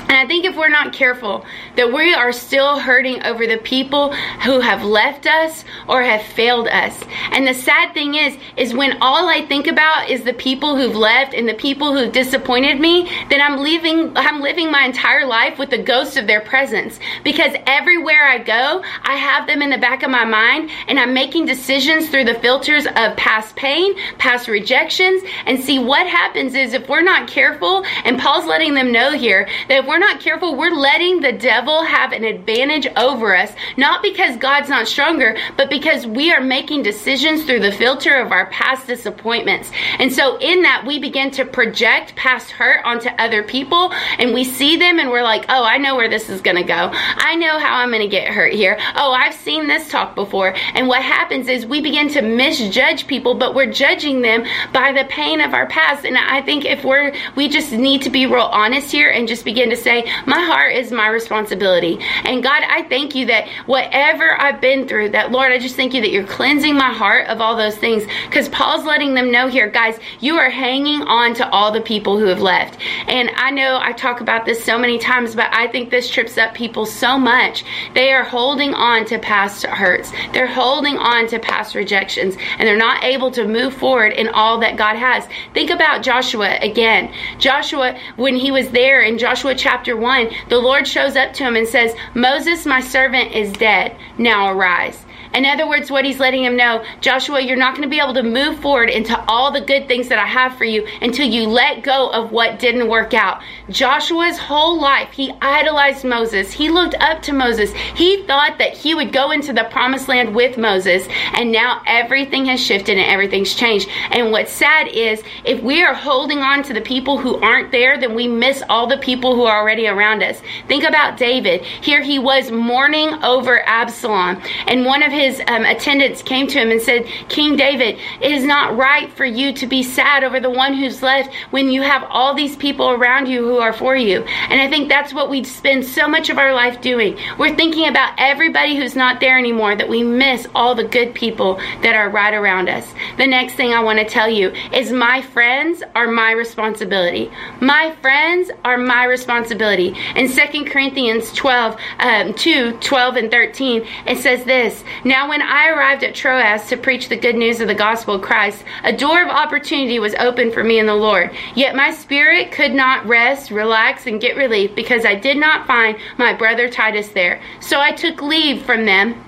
And 0.07 0.17
I 0.17 0.27
think 0.27 0.45
if 0.45 0.55
we're 0.55 0.69
not 0.69 0.93
careful, 0.93 1.45
that 1.75 1.91
we 1.91 2.13
are 2.13 2.31
still 2.31 2.79
hurting 2.79 3.23
over 3.23 3.47
the 3.47 3.57
people 3.57 4.13
who 4.13 4.59
have 4.59 4.83
left 4.83 5.25
us 5.25 5.65
or 5.87 6.03
have 6.03 6.21
failed 6.21 6.67
us. 6.67 7.03
And 7.31 7.47
the 7.47 7.55
sad 7.55 7.93
thing 7.93 8.15
is, 8.15 8.37
is 8.55 8.73
when 8.73 9.01
all 9.01 9.27
I 9.27 9.45
think 9.45 9.65
about 9.65 10.09
is 10.09 10.23
the 10.23 10.33
people 10.33 10.77
who've 10.77 10.95
left 10.95 11.33
and 11.33 11.49
the 11.49 11.55
people 11.55 11.93
who've 11.93 12.11
disappointed 12.11 12.79
me, 12.79 13.09
then 13.29 13.41
I'm 13.41 13.59
leaving, 13.59 14.15
I'm 14.15 14.41
living 14.41 14.71
my 14.71 14.85
entire 14.85 15.25
life 15.25 15.57
with 15.57 15.71
the 15.71 15.81
ghost 15.81 16.17
of 16.17 16.27
their 16.27 16.41
presence. 16.41 16.99
Because 17.23 17.55
everywhere 17.65 18.27
I 18.27 18.37
go, 18.37 18.83
I 19.03 19.15
have 19.15 19.47
them 19.47 19.61
in 19.63 19.71
the 19.71 19.77
back 19.77 20.03
of 20.03 20.11
my 20.11 20.23
mind 20.23 20.69
and 20.87 20.99
I'm 20.99 21.13
making 21.13 21.45
decisions 21.45 22.09
through 22.09 22.25
the 22.25 22.35
filters 22.35 22.85
of 22.85 23.17
past 23.17 23.55
pain, 23.55 23.95
past 24.17 24.47
rejections. 24.47 25.23
And 25.45 25.59
see 25.59 25.79
what 25.79 26.05
happens 26.05 26.53
is 26.53 26.73
if 26.73 26.87
we're 26.87 27.01
not 27.01 27.27
careful, 27.27 27.83
and 28.03 28.19
Paul's 28.19 28.45
letting 28.45 28.75
them 28.75 28.91
know 28.91 29.11
here 29.11 29.49
that 29.67 29.79
if 29.79 29.85
we're 29.87 29.94
we're 29.95 29.99
not 29.99 30.19
careful, 30.19 30.57
we're 30.57 30.75
letting 30.75 31.21
the 31.21 31.31
devil 31.31 31.81
have 31.85 32.11
an 32.11 32.25
advantage 32.25 32.85
over 32.97 33.33
us, 33.33 33.53
not 33.77 34.03
because 34.03 34.35
God's 34.35 34.67
not 34.67 34.89
stronger, 34.89 35.37
but 35.55 35.69
because 35.69 36.05
we 36.05 36.33
are 36.33 36.41
making 36.41 36.83
decisions 36.83 37.45
through 37.45 37.61
the 37.61 37.71
filter 37.71 38.13
of 38.15 38.33
our 38.33 38.47
past 38.47 38.87
disappointments. 38.87 39.71
And 39.97 40.11
so 40.11 40.37
in 40.39 40.63
that, 40.63 40.83
we 40.85 40.99
begin 40.99 41.31
to 41.31 41.45
project 41.45 42.13
past 42.17 42.51
hurt 42.51 42.83
onto 42.83 43.07
other 43.07 43.41
people 43.41 43.93
and 44.19 44.33
we 44.33 44.43
see 44.43 44.75
them 44.75 44.99
and 44.99 45.09
we're 45.09 45.23
like, 45.23 45.45
oh, 45.47 45.63
I 45.63 45.77
know 45.77 45.95
where 45.95 46.09
this 46.09 46.29
is 46.29 46.41
going 46.41 46.57
to 46.57 46.63
go. 46.63 46.91
I 46.91 47.35
know 47.35 47.57
how 47.57 47.77
I'm 47.77 47.87
going 47.87 48.01
to 48.01 48.09
get 48.09 48.27
hurt 48.27 48.51
here. 48.51 48.77
Oh, 48.95 49.13
I've 49.13 49.33
seen 49.33 49.67
this 49.67 49.89
talk 49.89 50.13
before. 50.13 50.53
And 50.73 50.89
what 50.89 51.03
happens 51.03 51.47
is 51.47 51.65
we 51.65 51.79
begin 51.79 52.09
to 52.09 52.21
misjudge 52.21 53.07
people, 53.07 53.33
but 53.33 53.55
we're 53.55 53.71
judging 53.71 54.23
them 54.23 54.43
by 54.73 54.91
the 54.91 55.05
pain 55.05 55.39
of 55.39 55.53
our 55.53 55.67
past. 55.67 56.03
And 56.03 56.17
I 56.17 56.41
think 56.41 56.65
if 56.65 56.83
we're, 56.83 57.15
we 57.37 57.47
just 57.47 57.71
need 57.71 58.01
to 58.01 58.09
be 58.09 58.25
real 58.25 58.41
honest 58.41 58.91
here 58.91 59.09
and 59.09 59.25
just 59.25 59.45
begin 59.45 59.69
to 59.69 59.84
say, 59.85 60.03
My 60.25 60.41
heart 60.41 60.73
is 60.73 60.91
my 60.91 61.07
responsibility. 61.07 61.97
And 62.25 62.43
God, 62.43 62.63
I 62.67 62.83
thank 62.89 63.15
you 63.15 63.25
that 63.27 63.47
whatever 63.67 64.39
I've 64.41 64.59
been 64.59 64.87
through, 64.87 65.09
that 65.09 65.31
Lord, 65.31 65.53
I 65.53 65.59
just 65.59 65.75
thank 65.77 65.93
you 65.93 66.01
that 66.01 66.11
you're 66.11 66.27
cleansing 66.27 66.75
my 66.75 66.91
heart 66.91 67.27
of 67.27 67.39
all 67.39 67.55
those 67.55 67.77
things. 67.77 68.03
Because 68.25 68.49
Paul's 68.49 68.83
letting 68.83 69.13
them 69.13 69.31
know 69.31 69.47
here, 69.47 69.69
guys, 69.69 69.97
you 70.19 70.35
are 70.35 70.49
hanging 70.49 71.03
on 71.03 71.33
to 71.35 71.49
all 71.51 71.71
the 71.71 71.81
people 71.81 72.19
who 72.19 72.25
have 72.25 72.41
left. 72.41 72.79
And 73.07 73.29
I 73.35 73.51
know 73.51 73.79
I 73.81 73.93
talk 73.93 74.19
about 74.19 74.45
this 74.45 74.63
so 74.63 74.77
many 74.77 74.97
times, 74.97 75.35
but 75.35 75.53
I 75.53 75.67
think 75.67 75.89
this 75.89 76.09
trips 76.09 76.37
up 76.37 76.53
people 76.53 76.85
so 76.85 77.17
much. 77.17 77.63
They 77.93 78.11
are 78.11 78.23
holding 78.23 78.73
on 78.73 79.05
to 79.05 79.19
past 79.19 79.65
hurts, 79.65 80.11
they're 80.33 80.47
holding 80.47 80.97
on 80.97 81.27
to 81.27 81.39
past 81.39 81.75
rejections, 81.75 82.35
and 82.57 82.67
they're 82.67 82.75
not 82.75 83.03
able 83.03 83.29
to 83.31 83.47
move 83.47 83.73
forward 83.73 84.13
in 84.13 84.29
all 84.29 84.59
that 84.59 84.77
God 84.77 84.95
has. 84.95 85.27
Think 85.53 85.69
about 85.69 86.01
Joshua 86.01 86.57
again. 86.61 87.13
Joshua, 87.37 87.97
when 88.15 88.35
he 88.35 88.51
was 88.51 88.71
there 88.71 89.01
in 89.01 89.19
Joshua 89.19 89.53
chapter 89.53 89.74
chapter 89.75 89.97
1, 89.97 90.29
the 90.47 90.57
Lord 90.57 90.87
shows 90.87 91.17
up 91.17 91.33
to 91.33 91.43
him 91.43 91.57
and 91.57 91.67
says, 91.67 91.93
Moses, 92.13 92.65
my 92.65 92.79
servant, 92.79 93.33
is 93.33 93.51
dead. 93.51 93.97
Now 94.17 94.49
arise. 94.49 95.04
In 95.35 95.45
other 95.45 95.67
words, 95.67 95.91
what 95.91 96.05
he's 96.05 96.19
letting 96.19 96.45
him 96.45 96.55
know, 96.55 96.83
Joshua, 97.01 97.41
you're 97.41 97.57
not 97.57 97.75
going 97.75 97.83
to 97.83 97.89
be 97.89 97.99
able 97.99 98.13
to 98.13 98.23
move 98.23 98.59
forward 98.59 98.89
into 98.89 99.19
all 99.27 99.51
the 99.51 99.61
good 99.61 99.87
things 99.87 100.07
that 100.07 100.17
I 100.17 100.25
have 100.25 100.57
for 100.57 100.63
you 100.63 100.87
until 101.01 101.27
you 101.27 101.47
let 101.47 101.83
go 101.83 102.09
of 102.09 102.31
what 102.31 102.57
didn't 102.59 102.87
work 102.87 103.13
out. 103.13 103.41
Joshua's 103.69 104.37
whole 104.37 104.79
life, 104.79 105.11
he 105.11 105.33
idolized 105.41 106.05
Moses. 106.05 106.53
He 106.53 106.69
looked 106.69 106.95
up 106.95 107.21
to 107.23 107.33
Moses. 107.33 107.73
He 107.73 108.23
thought 108.23 108.57
that 108.59 108.73
he 108.77 108.95
would 108.95 109.11
go 109.11 109.31
into 109.31 109.51
the 109.51 109.65
promised 109.65 110.07
land 110.07 110.33
with 110.33 110.57
Moses. 110.57 111.05
And 111.33 111.51
now 111.51 111.81
everything 111.85 112.45
has 112.45 112.63
shifted 112.63 112.97
and 112.97 113.11
everything's 113.11 113.55
changed. 113.55 113.89
And 114.11 114.31
what's 114.31 114.53
sad 114.53 114.87
is 114.87 115.21
if 115.43 115.61
we 115.61 115.83
are 115.83 115.93
holding 115.93 116.39
on 116.39 116.63
to 116.63 116.73
the 116.73 116.81
people 116.81 117.17
who 117.17 117.41
aren't 117.41 117.71
there, 117.71 117.99
then 117.99 118.15
we 118.15 118.27
miss 118.27 118.63
all 118.69 118.87
the 118.87 118.97
people 118.97 119.35
who 119.35 119.43
are 119.43 119.59
already 119.59 119.87
around 119.87 120.23
us. 120.23 120.41
Think 120.67 120.85
about 120.85 121.17
David. 121.17 121.61
Here 121.63 122.01
he 122.01 122.19
was 122.19 122.51
mourning 122.51 123.09
over 123.23 123.61
Absalom. 123.67 124.41
And 124.67 124.85
one 124.85 125.03
of 125.03 125.11
his 125.11 125.24
his 125.25 125.41
um, 125.47 125.65
attendants 125.65 126.21
came 126.21 126.47
to 126.47 126.59
him 126.59 126.69
and 126.69 126.81
said, 126.81 127.05
King 127.29 127.55
David, 127.55 127.97
it 128.21 128.31
is 128.31 128.43
not 128.43 128.77
right 128.77 129.11
for 129.13 129.25
you 129.25 129.53
to 129.53 129.67
be 129.67 129.81
sad 129.81 130.23
over 130.23 130.39
the 130.39 130.49
one 130.49 130.73
who's 130.73 131.01
left 131.01 131.33
when 131.51 131.69
you 131.69 131.81
have 131.81 132.05
all 132.09 132.33
these 132.33 132.55
people 132.55 132.91
around 132.91 133.27
you 133.27 133.43
who 133.43 133.57
are 133.57 133.73
for 133.73 133.95
you. 133.95 134.21
And 134.21 134.61
I 134.61 134.69
think 134.69 134.87
that's 134.87 135.13
what 135.13 135.29
we 135.29 135.43
spend 135.43 135.85
so 135.85 136.07
much 136.07 136.29
of 136.29 136.37
our 136.37 136.53
life 136.53 136.81
doing. 136.81 137.17
We're 137.37 137.55
thinking 137.55 137.87
about 137.87 138.13
everybody 138.17 138.75
who's 138.75 138.95
not 138.95 139.19
there 139.19 139.37
anymore, 139.37 139.75
that 139.75 139.89
we 139.89 140.03
miss 140.03 140.47
all 140.53 140.75
the 140.75 140.83
good 140.83 141.13
people 141.13 141.55
that 141.81 141.95
are 141.95 142.09
right 142.09 142.33
around 142.33 142.69
us. 142.69 142.93
The 143.17 143.27
next 143.27 143.53
thing 143.53 143.73
I 143.73 143.83
want 143.83 143.99
to 143.99 144.05
tell 144.05 144.29
you 144.29 144.49
is 144.73 144.91
my 144.91 145.21
friends 145.21 145.81
are 145.95 146.07
my 146.07 146.31
responsibility. 146.31 147.31
My 147.61 147.95
friends 148.01 148.51
are 148.63 148.77
my 148.77 149.05
responsibility. 149.05 149.95
In 150.15 150.29
2 150.29 150.65
Corinthians 150.65 151.33
12, 151.33 151.77
um, 151.99 152.33
2, 152.33 152.77
12 152.79 153.15
and 153.15 153.31
13, 153.31 153.87
it 154.05 154.17
says 154.19 154.43
this, 154.45 154.83
now, 155.03 155.14
when 155.23 155.41
I 155.41 155.69
arrived 155.69 156.03
at 156.03 156.13
Troas 156.13 156.67
to 156.67 156.75
preach 156.75 157.07
the 157.07 157.15
good 157.15 157.35
news 157.35 157.61
of 157.61 157.69
the 157.69 157.73
gospel 157.73 158.15
of 158.15 158.21
Christ, 158.21 158.65
a 158.83 158.91
door 158.91 159.23
of 159.23 159.29
opportunity 159.29 159.97
was 159.97 160.13
open 160.15 160.51
for 160.51 160.61
me 160.61 160.77
in 160.77 160.85
the 160.85 160.93
Lord. 160.93 161.31
Yet 161.55 161.73
my 161.73 161.91
spirit 161.91 162.51
could 162.51 162.73
not 162.73 163.05
rest, 163.05 163.49
relax, 163.49 164.07
and 164.07 164.19
get 164.19 164.35
relief 164.35 164.75
because 164.75 165.05
I 165.05 165.15
did 165.15 165.37
not 165.37 165.65
find 165.65 165.97
my 166.17 166.33
brother 166.33 166.69
Titus 166.69 167.07
there. 167.09 167.41
So 167.61 167.79
I 167.79 167.91
took 167.91 168.21
leave 168.21 168.63
from 168.63 168.85
them 168.85 169.23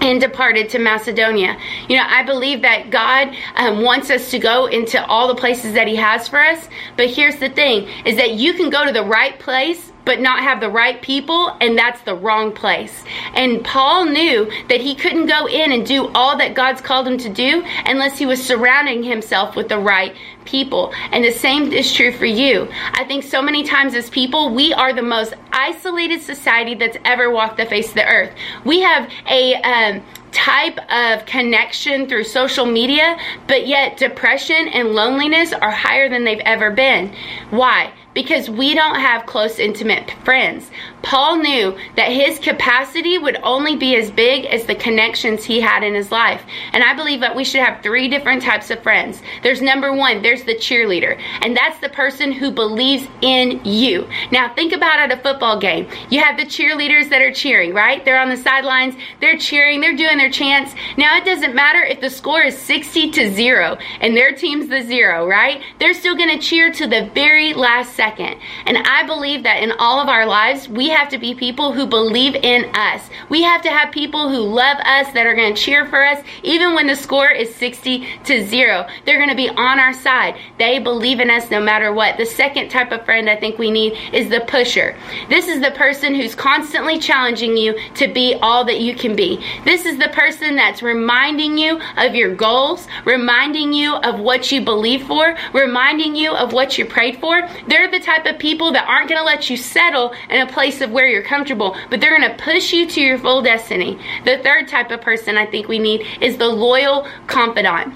and 0.00 0.20
departed 0.20 0.68
to 0.70 0.78
Macedonia. 0.78 1.58
You 1.88 1.96
know, 1.96 2.04
I 2.06 2.22
believe 2.22 2.62
that 2.62 2.90
God 2.90 3.34
um, 3.56 3.82
wants 3.82 4.10
us 4.10 4.30
to 4.30 4.38
go 4.38 4.66
into 4.66 5.04
all 5.06 5.28
the 5.28 5.34
places 5.34 5.74
that 5.74 5.88
He 5.88 5.96
has 5.96 6.28
for 6.28 6.40
us. 6.40 6.68
But 6.96 7.10
here's 7.10 7.36
the 7.36 7.50
thing: 7.50 7.88
is 8.04 8.16
that 8.16 8.34
you 8.34 8.54
can 8.54 8.70
go 8.70 8.84
to 8.84 8.92
the 8.92 9.04
right 9.04 9.38
place 9.38 9.90
but 10.04 10.20
not 10.20 10.42
have 10.42 10.60
the 10.60 10.68
right 10.68 11.00
people, 11.02 11.56
and 11.60 11.76
that's 11.78 12.00
the 12.02 12.14
wrong 12.14 12.52
place. 12.52 13.04
And 13.34 13.64
Paul 13.64 14.06
knew 14.06 14.50
that 14.68 14.80
he 14.80 14.94
couldn't 14.94 15.26
go 15.26 15.46
in 15.46 15.72
and 15.72 15.86
do 15.86 16.08
all 16.14 16.36
that 16.38 16.54
God's 16.54 16.80
called 16.80 17.06
him 17.06 17.18
to 17.18 17.28
do 17.28 17.62
unless 17.86 18.18
he 18.18 18.26
was 18.26 18.44
surrounding 18.44 19.02
himself 19.02 19.56
with 19.56 19.68
the 19.68 19.78
right 19.78 20.16
people. 20.50 20.92
And 21.12 21.24
the 21.24 21.30
same 21.30 21.72
is 21.72 21.92
true 21.92 22.12
for 22.12 22.26
you. 22.26 22.68
I 22.92 23.04
think 23.04 23.24
so 23.24 23.40
many 23.40 23.62
times 23.62 23.94
as 23.94 24.10
people, 24.10 24.52
we 24.52 24.72
are 24.72 24.92
the 24.92 25.02
most 25.02 25.34
isolated 25.52 26.20
society 26.20 26.74
that's 26.74 26.96
ever 27.04 27.30
walked 27.30 27.56
the 27.56 27.66
face 27.66 27.88
of 27.88 27.94
the 27.94 28.06
earth. 28.06 28.32
We 28.64 28.80
have 28.80 29.08
a 29.28 29.54
um, 29.54 30.02
type 30.32 30.78
of 30.90 31.24
connection 31.26 32.08
through 32.08 32.24
social 32.24 32.66
media, 32.66 33.18
but 33.46 33.66
yet 33.66 33.96
depression 33.96 34.68
and 34.68 34.90
loneliness 34.94 35.52
are 35.52 35.70
higher 35.70 36.08
than 36.08 36.24
they've 36.24 36.40
ever 36.40 36.70
been. 36.70 37.14
Why? 37.50 37.92
because 38.14 38.50
we 38.50 38.74
don't 38.74 38.96
have 38.96 39.26
close, 39.26 39.58
intimate 39.58 40.10
friends. 40.24 40.70
Paul 41.02 41.38
knew 41.38 41.76
that 41.96 42.12
his 42.12 42.38
capacity 42.38 43.18
would 43.18 43.38
only 43.42 43.76
be 43.76 43.96
as 43.96 44.10
big 44.10 44.44
as 44.46 44.66
the 44.66 44.74
connections 44.74 45.44
he 45.44 45.60
had 45.60 45.82
in 45.82 45.94
his 45.94 46.10
life. 46.10 46.42
And 46.72 46.82
I 46.84 46.94
believe 46.94 47.20
that 47.20 47.34
we 47.34 47.44
should 47.44 47.62
have 47.62 47.82
three 47.82 48.08
different 48.08 48.42
types 48.42 48.70
of 48.70 48.82
friends. 48.82 49.22
There's 49.42 49.62
number 49.62 49.92
one, 49.92 50.22
there's 50.22 50.44
the 50.44 50.54
cheerleader, 50.54 51.20
and 51.42 51.56
that's 51.56 51.80
the 51.80 51.88
person 51.88 52.32
who 52.32 52.50
believes 52.50 53.06
in 53.22 53.64
you. 53.64 54.08
Now, 54.30 54.54
think 54.54 54.72
about 54.72 54.98
at 54.98 55.12
a 55.12 55.22
football 55.22 55.58
game. 55.58 55.88
You 56.10 56.20
have 56.20 56.36
the 56.36 56.44
cheerleaders 56.44 57.08
that 57.10 57.22
are 57.22 57.32
cheering, 57.32 57.74
right? 57.74 58.04
They're 58.04 58.20
on 58.20 58.28
the 58.28 58.36
sidelines, 58.36 58.94
they're 59.20 59.38
cheering, 59.38 59.80
they're 59.80 59.96
doing 59.96 60.18
their 60.18 60.30
chants. 60.30 60.74
Now, 60.96 61.16
it 61.16 61.24
doesn't 61.24 61.54
matter 61.54 61.82
if 61.82 62.00
the 62.00 62.10
score 62.10 62.42
is 62.42 62.56
60 62.58 63.10
to 63.12 63.32
0 63.32 63.78
and 64.00 64.16
their 64.16 64.32
team's 64.32 64.68
the 64.68 64.82
zero, 64.82 65.26
right? 65.26 65.62
They're 65.78 65.94
still 65.94 66.16
going 66.16 66.38
to 66.38 66.44
cheer 66.44 66.72
to 66.72 66.86
the 66.86 67.10
very 67.14 67.54
last 67.54 67.94
second. 67.94 68.36
And 68.66 68.78
I 68.78 69.06
believe 69.06 69.42
that 69.44 69.62
in 69.62 69.72
all 69.72 70.00
of 70.00 70.08
our 70.08 70.26
lives, 70.26 70.68
we 70.68 70.89
have 70.90 71.08
to 71.10 71.18
be 71.18 71.34
people 71.34 71.72
who 71.72 71.86
believe 71.86 72.34
in 72.34 72.70
us. 72.74 73.08
We 73.28 73.42
have 73.42 73.62
to 73.62 73.70
have 73.70 73.92
people 73.92 74.28
who 74.28 74.38
love 74.38 74.78
us 74.78 75.12
that 75.12 75.26
are 75.26 75.34
going 75.34 75.54
to 75.54 75.60
cheer 75.60 75.86
for 75.86 76.04
us 76.04 76.22
even 76.42 76.74
when 76.74 76.86
the 76.86 76.96
score 76.96 77.30
is 77.30 77.54
60 77.54 78.06
to 78.24 78.44
0. 78.46 78.86
They're 79.04 79.18
going 79.18 79.30
to 79.30 79.34
be 79.34 79.48
on 79.48 79.78
our 79.78 79.92
side. 79.92 80.36
They 80.58 80.78
believe 80.78 81.20
in 81.20 81.30
us 81.30 81.50
no 81.50 81.60
matter 81.60 81.92
what. 81.92 82.16
The 82.16 82.26
second 82.26 82.70
type 82.70 82.92
of 82.92 83.04
friend 83.04 83.28
I 83.28 83.36
think 83.36 83.58
we 83.58 83.70
need 83.70 83.96
is 84.12 84.28
the 84.28 84.40
pusher. 84.40 84.96
This 85.28 85.48
is 85.48 85.60
the 85.60 85.70
person 85.72 86.14
who's 86.14 86.34
constantly 86.34 86.98
challenging 86.98 87.56
you 87.56 87.78
to 87.94 88.08
be 88.08 88.34
all 88.42 88.64
that 88.64 88.80
you 88.80 88.94
can 88.94 89.16
be. 89.16 89.44
This 89.64 89.84
is 89.84 89.98
the 89.98 90.08
person 90.08 90.56
that's 90.56 90.82
reminding 90.82 91.58
you 91.58 91.80
of 91.96 92.14
your 92.14 92.34
goals, 92.34 92.86
reminding 93.04 93.72
you 93.72 93.94
of 93.96 94.20
what 94.20 94.50
you 94.52 94.60
believe 94.60 95.06
for, 95.06 95.36
reminding 95.52 96.14
you 96.14 96.32
of 96.32 96.52
what 96.52 96.78
you 96.78 96.84
prayed 96.84 97.20
for. 97.20 97.48
They're 97.68 97.90
the 97.90 98.00
type 98.00 98.26
of 98.26 98.38
people 98.38 98.72
that 98.72 98.88
aren't 98.88 99.08
going 99.08 99.20
to 99.20 99.24
let 99.24 99.50
you 99.50 99.56
settle 99.56 100.12
in 100.28 100.40
a 100.40 100.52
place 100.52 100.79
of 100.80 100.90
where 100.90 101.06
you're 101.06 101.22
comfortable, 101.22 101.76
but 101.90 102.00
they're 102.00 102.16
going 102.16 102.30
to 102.30 102.42
push 102.42 102.72
you 102.72 102.86
to 102.86 103.00
your 103.00 103.18
full 103.18 103.42
destiny. 103.42 103.98
The 104.24 104.38
third 104.38 104.68
type 104.68 104.90
of 104.90 105.00
person 105.00 105.36
I 105.36 105.46
think 105.46 105.68
we 105.68 105.78
need 105.78 106.06
is 106.20 106.36
the 106.36 106.48
loyal 106.48 107.06
confidant 107.26 107.94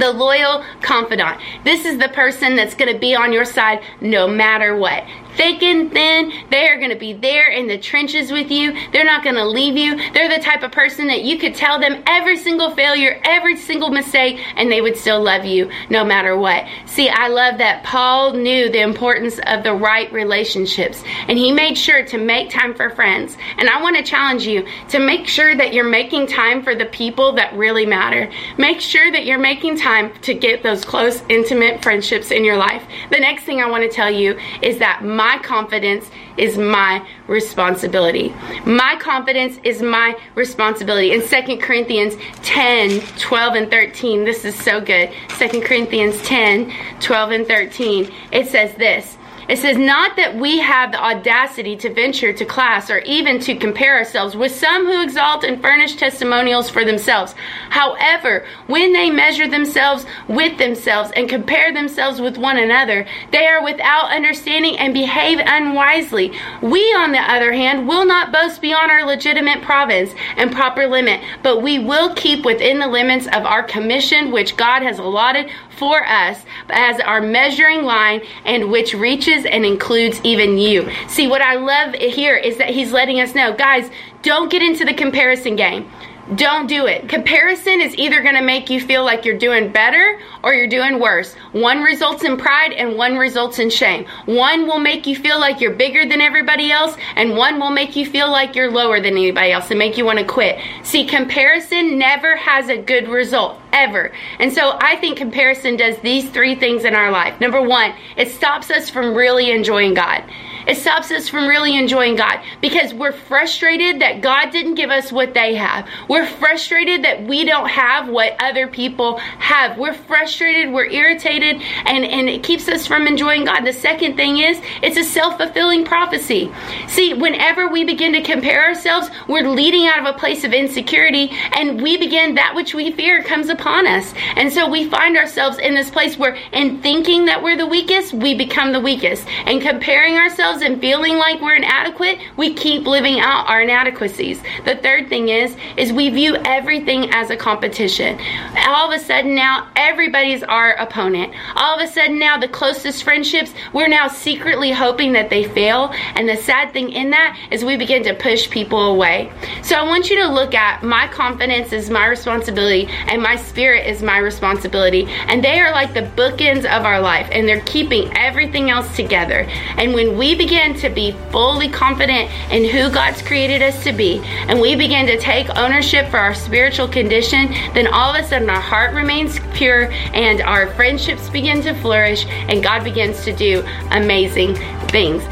the 0.00 0.12
loyal 0.12 0.64
confidant. 0.82 1.40
This 1.62 1.84
is 1.84 1.98
the 1.98 2.08
person 2.08 2.56
that's 2.56 2.74
going 2.74 2.92
to 2.92 2.98
be 2.98 3.14
on 3.14 3.32
your 3.32 3.44
side 3.44 3.80
no 4.00 4.26
matter 4.26 4.76
what 4.76 5.04
thick 5.36 5.62
and 5.62 5.92
thin. 5.92 6.32
They 6.50 6.68
are 6.68 6.78
going 6.78 6.90
to 6.90 6.96
be 6.96 7.12
there 7.12 7.50
in 7.50 7.66
the 7.66 7.78
trenches 7.78 8.32
with 8.32 8.50
you. 8.50 8.74
They're 8.92 9.04
not 9.04 9.22
going 9.22 9.36
to 9.36 9.46
leave 9.46 9.76
you. 9.76 9.96
They're 10.12 10.28
the 10.28 10.42
type 10.42 10.62
of 10.62 10.72
person 10.72 11.06
that 11.08 11.22
you 11.22 11.38
could 11.38 11.54
tell 11.54 11.78
them 11.78 12.02
every 12.06 12.36
single 12.36 12.70
failure, 12.74 13.20
every 13.24 13.56
single 13.56 13.90
mistake, 13.90 14.40
and 14.56 14.70
they 14.70 14.80
would 14.80 14.96
still 14.96 15.22
love 15.22 15.44
you 15.44 15.70
no 15.90 16.04
matter 16.04 16.36
what. 16.36 16.66
See, 16.86 17.08
I 17.08 17.28
love 17.28 17.58
that 17.58 17.84
Paul 17.84 18.34
knew 18.34 18.70
the 18.70 18.82
importance 18.82 19.40
of 19.46 19.62
the 19.62 19.74
right 19.74 20.12
relationships, 20.12 21.02
and 21.28 21.38
he 21.38 21.52
made 21.52 21.76
sure 21.76 22.04
to 22.04 22.18
make 22.18 22.50
time 22.50 22.74
for 22.74 22.90
friends. 22.90 23.36
And 23.58 23.68
I 23.68 23.82
want 23.82 23.96
to 23.96 24.02
challenge 24.02 24.46
you 24.46 24.66
to 24.90 24.98
make 24.98 25.26
sure 25.26 25.56
that 25.56 25.72
you're 25.72 25.88
making 25.88 26.26
time 26.26 26.62
for 26.62 26.74
the 26.74 26.86
people 26.86 27.32
that 27.32 27.54
really 27.54 27.86
matter. 27.86 28.30
Make 28.58 28.80
sure 28.80 29.10
that 29.12 29.24
you're 29.24 29.38
making 29.38 29.78
time 29.78 30.12
to 30.22 30.34
get 30.34 30.62
those 30.62 30.84
close, 30.84 31.22
intimate 31.28 31.82
friendships 31.82 32.30
in 32.30 32.44
your 32.44 32.56
life. 32.56 32.82
The 33.10 33.18
next 33.18 33.44
thing 33.44 33.60
I 33.60 33.68
want 33.68 33.82
to 33.82 33.94
tell 33.94 34.10
you 34.10 34.38
is 34.62 34.78
that 34.78 35.04
my 35.04 35.23
my 35.24 35.38
confidence 35.38 36.10
is 36.36 36.58
my 36.58 37.02
responsibility. 37.28 38.28
My 38.66 38.94
confidence 39.00 39.58
is 39.64 39.80
my 39.80 40.14
responsibility. 40.34 41.12
In 41.12 41.22
2 41.26 41.56
Corinthians 41.56 42.14
10, 42.42 43.00
12, 43.18 43.54
and 43.54 43.70
13, 43.70 44.24
this 44.26 44.44
is 44.44 44.54
so 44.54 44.82
good. 44.82 45.10
2 45.38 45.62
Corinthians 45.62 46.20
10, 46.24 46.70
12, 47.00 47.30
and 47.30 47.46
13, 47.46 48.12
it 48.32 48.48
says 48.48 48.74
this. 48.74 49.16
It 49.48 49.58
says, 49.58 49.76
Not 49.76 50.16
that 50.16 50.36
we 50.36 50.58
have 50.58 50.92
the 50.92 51.02
audacity 51.02 51.76
to 51.76 51.92
venture 51.92 52.32
to 52.32 52.44
class 52.44 52.90
or 52.90 52.98
even 53.00 53.40
to 53.40 53.56
compare 53.56 53.96
ourselves 53.96 54.36
with 54.36 54.54
some 54.54 54.86
who 54.86 55.02
exalt 55.02 55.44
and 55.44 55.60
furnish 55.60 55.96
testimonials 55.96 56.70
for 56.70 56.84
themselves. 56.84 57.34
However, 57.70 58.46
when 58.66 58.92
they 58.92 59.10
measure 59.10 59.48
themselves 59.48 60.06
with 60.28 60.56
themselves 60.58 61.10
and 61.14 61.28
compare 61.28 61.72
themselves 61.72 62.20
with 62.20 62.38
one 62.38 62.56
another, 62.56 63.06
they 63.32 63.46
are 63.46 63.62
without 63.62 64.10
understanding 64.10 64.78
and 64.78 64.94
behave 64.94 65.38
unwisely. 65.44 66.32
We, 66.62 66.80
on 66.94 67.12
the 67.12 67.18
other 67.18 67.52
hand, 67.52 67.86
will 67.86 68.06
not 68.06 68.32
boast 68.32 68.62
beyond 68.62 68.90
our 68.90 69.04
legitimate 69.04 69.62
province 69.62 70.14
and 70.36 70.52
proper 70.52 70.86
limit, 70.86 71.20
but 71.42 71.62
we 71.62 71.78
will 71.78 72.14
keep 72.14 72.44
within 72.44 72.78
the 72.78 72.88
limits 72.88 73.26
of 73.26 73.44
our 73.44 73.62
commission 73.62 74.30
which 74.30 74.56
God 74.56 74.82
has 74.82 74.98
allotted 74.98 75.50
for 75.76 76.06
us 76.06 76.42
as 76.70 77.00
our 77.00 77.20
measuring 77.20 77.82
line 77.82 78.22
and 78.44 78.70
which 78.70 78.94
reaches 78.94 79.44
and 79.44 79.64
includes 79.64 80.20
even 80.24 80.58
you. 80.58 80.90
See, 81.08 81.26
what 81.26 81.42
I 81.42 81.54
love 81.54 81.94
here 81.94 82.36
is 82.36 82.58
that 82.58 82.70
he's 82.70 82.92
letting 82.92 83.20
us 83.20 83.34
know, 83.34 83.54
guys, 83.54 83.90
don't 84.22 84.50
get 84.50 84.62
into 84.62 84.84
the 84.84 84.94
comparison 84.94 85.56
game. 85.56 85.90
Don't 86.36 86.66
do 86.66 86.86
it. 86.86 87.06
Comparison 87.06 87.82
is 87.82 87.94
either 87.98 88.22
going 88.22 88.34
to 88.34 88.40
make 88.40 88.70
you 88.70 88.80
feel 88.80 89.04
like 89.04 89.26
you're 89.26 89.36
doing 89.36 89.70
better 89.70 90.18
or 90.42 90.54
you're 90.54 90.66
doing 90.66 90.98
worse. 90.98 91.34
One 91.52 91.82
results 91.82 92.24
in 92.24 92.38
pride 92.38 92.72
and 92.72 92.96
one 92.96 93.18
results 93.18 93.58
in 93.58 93.68
shame. 93.68 94.06
One 94.24 94.66
will 94.66 94.78
make 94.78 95.06
you 95.06 95.16
feel 95.16 95.38
like 95.38 95.60
you're 95.60 95.74
bigger 95.74 96.08
than 96.08 96.22
everybody 96.22 96.72
else 96.72 96.96
and 97.16 97.36
one 97.36 97.60
will 97.60 97.70
make 97.70 97.94
you 97.94 98.06
feel 98.06 98.30
like 98.30 98.56
you're 98.56 98.70
lower 98.70 99.00
than 99.00 99.12
anybody 99.12 99.52
else 99.52 99.68
and 99.68 99.78
make 99.78 99.98
you 99.98 100.06
want 100.06 100.18
to 100.18 100.24
quit. 100.24 100.58
See, 100.82 101.06
comparison 101.06 101.98
never 101.98 102.36
has 102.36 102.70
a 102.70 102.78
good 102.78 103.06
result 103.08 103.60
ever. 103.74 104.10
And 104.38 104.50
so 104.50 104.78
I 104.80 104.96
think 104.96 105.18
comparison 105.18 105.76
does 105.76 105.98
these 105.98 106.30
three 106.30 106.54
things 106.54 106.86
in 106.86 106.94
our 106.94 107.10
life. 107.10 107.38
Number 107.38 107.60
one, 107.60 107.92
it 108.16 108.30
stops 108.30 108.70
us 108.70 108.88
from 108.88 109.14
really 109.14 109.50
enjoying 109.50 109.92
God. 109.92 110.24
It 110.66 110.76
stops 110.76 111.10
us 111.10 111.28
from 111.28 111.46
really 111.46 111.76
enjoying 111.76 112.16
God 112.16 112.40
because 112.60 112.94
we're 112.94 113.12
frustrated 113.12 114.00
that 114.00 114.20
God 114.20 114.50
didn't 114.50 114.74
give 114.74 114.90
us 114.90 115.12
what 115.12 115.34
they 115.34 115.54
have. 115.54 115.88
We're 116.08 116.26
frustrated 116.26 117.04
that 117.04 117.24
we 117.24 117.44
don't 117.44 117.68
have 117.68 118.08
what 118.08 118.36
other 118.40 118.66
people 118.66 119.18
have. 119.18 119.78
We're 119.78 119.94
frustrated, 119.94 120.72
we're 120.72 120.86
irritated, 120.86 121.60
and, 121.84 122.04
and 122.04 122.28
it 122.28 122.42
keeps 122.42 122.68
us 122.68 122.86
from 122.86 123.06
enjoying 123.06 123.44
God. 123.44 123.64
The 123.64 123.72
second 123.72 124.16
thing 124.16 124.38
is 124.38 124.60
it's 124.82 124.96
a 124.96 125.04
self 125.04 125.36
fulfilling 125.36 125.84
prophecy. 125.84 126.52
See, 126.88 127.14
whenever 127.14 127.68
we 127.68 127.84
begin 127.84 128.12
to 128.12 128.22
compare 128.22 128.64
ourselves, 128.64 129.10
we're 129.28 129.48
leading 129.48 129.86
out 129.86 129.98
of 129.98 130.14
a 130.14 130.18
place 130.18 130.44
of 130.44 130.52
insecurity, 130.52 131.30
and 131.56 131.82
we 131.82 131.96
begin 131.96 132.34
that 132.36 132.54
which 132.54 132.74
we 132.74 132.92
fear 132.92 133.22
comes 133.22 133.48
upon 133.48 133.86
us. 133.86 134.14
And 134.36 134.52
so 134.52 134.68
we 134.68 134.88
find 134.88 135.16
ourselves 135.16 135.58
in 135.58 135.74
this 135.74 135.90
place 135.90 136.16
where, 136.16 136.36
in 136.52 136.80
thinking 136.80 137.26
that 137.26 137.42
we're 137.42 137.56
the 137.56 137.66
weakest, 137.66 138.14
we 138.14 138.34
become 138.34 138.72
the 138.72 138.80
weakest. 138.80 139.26
And 139.46 139.60
comparing 139.60 140.14
ourselves 140.14 140.53
ourselves 140.54 140.62
and 140.62 140.80
feeling 140.80 141.16
like 141.16 141.40
we're 141.40 141.56
inadequate, 141.56 142.18
we 142.36 142.54
keep 142.54 142.86
living 142.86 143.20
out 143.20 143.48
our 143.48 143.62
inadequacies. 143.62 144.40
The 144.64 144.76
third 144.76 145.08
thing 145.08 145.28
is 145.28 145.56
is 145.76 145.92
we 145.92 146.10
view 146.10 146.36
everything 146.44 147.10
as 147.10 147.30
a 147.30 147.36
competition. 147.36 148.18
All 148.66 148.90
of 148.90 149.00
a 149.00 149.04
sudden 149.04 149.34
now 149.34 149.68
everybody's 149.76 150.42
our 150.42 150.72
opponent. 150.74 151.34
All 151.56 151.78
of 151.78 151.82
a 151.82 151.90
sudden 151.90 152.18
now 152.18 152.38
the 152.38 152.48
closest 152.48 153.04
friendships, 153.04 153.52
we're 153.72 153.88
now 153.88 154.08
secretly 154.08 154.70
hoping 154.70 155.12
that 155.12 155.30
they 155.30 155.44
fail. 155.44 155.92
And 156.14 156.28
the 156.28 156.36
sad 156.36 156.72
thing 156.72 156.92
in 156.92 157.10
that 157.10 157.38
is 157.50 157.64
we 157.64 157.76
begin 157.76 158.02
to 158.04 158.14
push 158.14 158.48
people 158.50 158.92
away. 158.92 159.32
So 159.62 159.76
I 159.76 159.82
want 159.82 160.10
you 160.10 160.16
to 160.16 160.28
look 160.28 160.54
at 160.54 160.82
my 160.82 161.08
confidence 161.08 161.72
is 161.72 161.90
my 161.90 162.06
responsibility 162.06 162.86
and 163.08 163.22
my 163.22 163.36
spirit 163.36 163.86
is 163.86 164.02
my 164.02 164.18
responsibility. 164.18 165.06
And 165.28 165.42
they 165.42 165.60
are 165.60 165.72
like 165.72 165.94
the 165.94 166.10
bookends 166.16 166.64
of 166.64 166.84
our 166.84 167.00
life 167.00 167.28
and 167.32 167.48
they're 167.48 167.60
keeping 167.60 168.14
everything 168.16 168.70
else 168.70 168.94
together. 168.96 169.46
And 169.76 169.94
when 169.94 170.16
we 170.16 170.34
begin 170.44 170.74
to 170.74 170.90
be 170.90 171.12
fully 171.30 171.70
confident 171.70 172.30
in 172.52 172.68
who 172.68 172.90
God's 172.90 173.22
created 173.22 173.62
us 173.62 173.82
to 173.82 173.92
be, 173.92 174.20
and 174.46 174.60
we 174.60 174.76
begin 174.76 175.06
to 175.06 175.18
take 175.18 175.48
ownership 175.56 176.10
for 176.10 176.18
our 176.18 176.34
spiritual 176.34 176.86
condition, 176.86 177.50
then 177.72 177.86
all 177.86 178.14
of 178.14 178.22
a 178.22 178.28
sudden 178.28 178.50
our 178.50 178.60
heart 178.60 178.92
remains 178.92 179.40
pure 179.54 179.90
and 180.12 180.42
our 180.42 180.66
friendships 180.74 181.30
begin 181.30 181.62
to 181.62 181.72
flourish, 181.80 182.26
and 182.28 182.62
God 182.62 182.84
begins 182.84 183.24
to 183.24 183.32
do 183.32 183.64
amazing 183.90 184.54
things. 184.88 185.22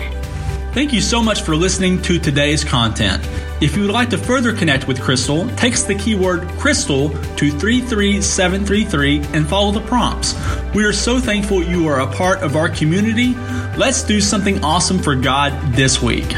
Thank 0.72 0.94
you 0.94 1.02
so 1.02 1.22
much 1.22 1.42
for 1.42 1.54
listening 1.54 2.00
to 2.00 2.18
today's 2.18 2.64
content. 2.64 3.22
If 3.60 3.76
you 3.76 3.82
would 3.82 3.90
like 3.90 4.08
to 4.08 4.16
further 4.16 4.54
connect 4.54 4.88
with 4.88 5.02
Crystal, 5.02 5.46
text 5.50 5.86
the 5.86 5.94
keyword 5.94 6.48
Crystal 6.58 7.10
to 7.10 7.50
33733 7.50 9.18
and 9.34 9.46
follow 9.46 9.70
the 9.70 9.82
prompts. 9.82 10.34
We 10.74 10.84
are 10.84 10.94
so 10.94 11.20
thankful 11.20 11.62
you 11.62 11.86
are 11.88 12.00
a 12.00 12.10
part 12.10 12.38
of 12.38 12.56
our 12.56 12.70
community. 12.70 13.34
Let's 13.76 14.02
do 14.02 14.18
something 14.18 14.64
awesome 14.64 14.98
for 14.98 15.14
God 15.14 15.74
this 15.74 16.00
week. 16.00 16.34